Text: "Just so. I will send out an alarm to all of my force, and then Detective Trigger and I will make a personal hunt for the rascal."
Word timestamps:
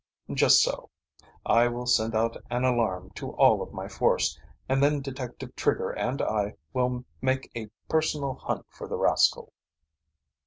"Just 0.33 0.63
so. 0.63 0.89
I 1.45 1.67
will 1.67 1.85
send 1.85 2.15
out 2.15 2.35
an 2.49 2.63
alarm 2.63 3.11
to 3.11 3.33
all 3.33 3.61
of 3.61 3.71
my 3.71 3.87
force, 3.87 4.41
and 4.67 4.81
then 4.81 4.99
Detective 4.99 5.55
Trigger 5.55 5.91
and 5.91 6.23
I 6.23 6.55
will 6.73 7.05
make 7.21 7.51
a 7.55 7.69
personal 7.87 8.33
hunt 8.33 8.65
for 8.71 8.87
the 8.87 8.97
rascal." 8.97 9.53